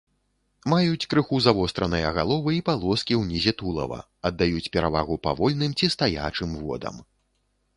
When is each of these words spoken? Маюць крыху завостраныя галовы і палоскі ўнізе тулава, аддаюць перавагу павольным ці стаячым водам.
Маюць 0.71 1.07
крыху 1.13 1.41
завостраныя 1.47 2.13
галовы 2.15 2.53
і 2.55 2.63
палоскі 2.69 3.17
ўнізе 3.21 3.53
тулава, 3.59 3.99
аддаюць 4.31 4.67
перавагу 4.77 5.19
павольным 5.29 5.71
ці 5.83 5.91
стаячым 5.99 6.49
водам. 6.65 6.95